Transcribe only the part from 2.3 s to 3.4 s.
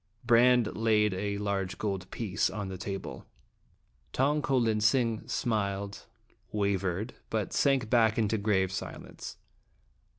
on the table.